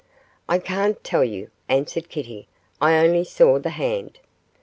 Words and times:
'I 0.49 0.57
can't 0.57 1.03
tell 1.03 1.23
you,' 1.23 1.51
answered 1.69 2.09
Kitty, 2.09 2.47
'I 2.81 3.05
only 3.05 3.23
saw 3.23 3.59
the 3.59 3.69
hand. 3.69 4.17